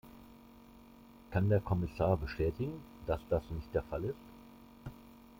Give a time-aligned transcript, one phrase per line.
[1.29, 4.25] Kann der Kommissar bestätigen, dass das nicht der Fall ist?